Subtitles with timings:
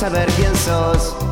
[0.00, 1.29] Saber quién sos.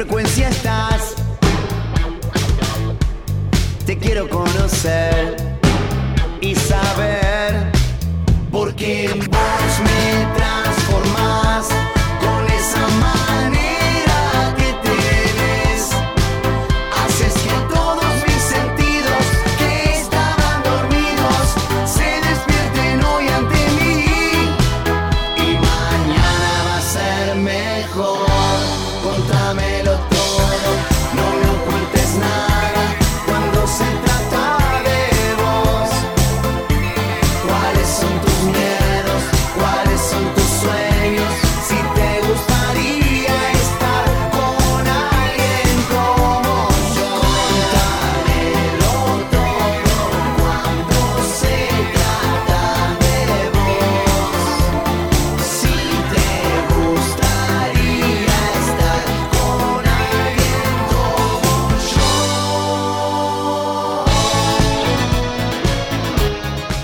[0.00, 1.14] Frecuencia estás?
[3.84, 5.36] Te quiero conocer
[6.40, 7.70] y saber
[8.50, 11.49] por qué vos me transformás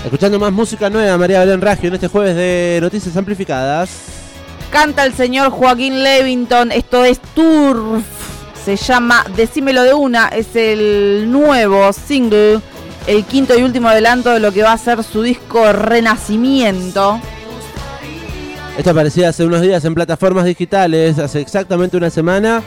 [0.07, 3.89] Escuchando más música nueva, María Belén Raggio, en este jueves de Noticias Amplificadas.
[4.69, 8.05] Canta el señor Joaquín Levington, esto es Turf,
[8.63, 12.61] se llama Decímelo de una, es el nuevo single,
[13.05, 17.19] el quinto y último adelanto de lo que va a ser su disco Renacimiento.
[18.77, 22.63] Esto aparecía hace unos días en plataformas digitales, hace exactamente una semana.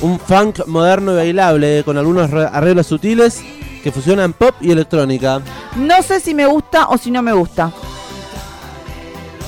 [0.00, 3.40] Un funk moderno y bailable, con algunos re- arreglos sutiles
[3.82, 5.40] que fusionan pop y electrónica.
[5.76, 7.72] No sé si me gusta o si no me gusta.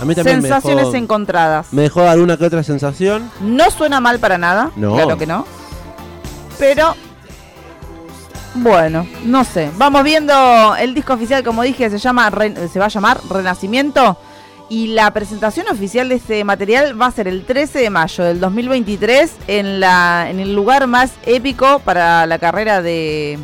[0.00, 1.72] A mí también me Sensaciones dejó, encontradas.
[1.72, 3.30] me dejó alguna que otra sensación.
[3.40, 4.94] No suena mal para nada, No.
[4.94, 5.44] claro que no.
[6.58, 6.94] Pero
[8.54, 9.70] bueno, no sé.
[9.76, 12.30] Vamos viendo el disco oficial, como dije, se llama
[12.72, 14.16] se va a llamar Renacimiento
[14.70, 18.38] y la presentación oficial de este material va a ser el 13 de mayo del
[18.38, 23.38] 2023 en la en el lugar más épico para la carrera de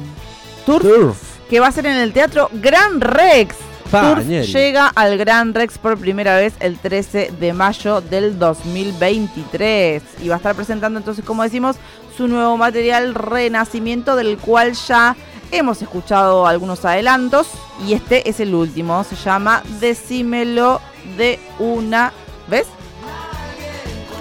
[0.66, 1.18] Turf, Turf.
[1.48, 3.54] que va a ser en el Teatro Gran Rex.
[3.90, 4.46] Pa, Turf Ñeri.
[4.46, 10.34] llega al Gran Rex por primera vez el 13 de mayo del 2023 y va
[10.34, 11.76] a estar presentando entonces, como decimos,
[12.16, 15.16] su nuevo material Renacimiento del cual ya
[15.52, 17.46] hemos escuchado algunos adelantos
[17.86, 20.80] y este es el último, se llama Decímelo
[21.16, 22.12] de una,
[22.48, 22.66] ¿ves?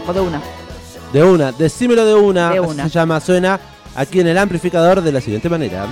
[0.07, 0.41] O de una.
[1.13, 2.49] De una, decímelo de una.
[2.51, 2.83] De una.
[2.83, 3.59] Se llama, suena
[3.95, 5.87] aquí en el amplificador de la siguiente manera.